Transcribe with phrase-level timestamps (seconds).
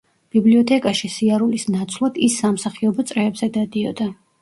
[0.37, 4.15] ბიბლიოთეკაში სიარულის ნაცვლად, ის სამსახიობო წრეებზე დადიოდა.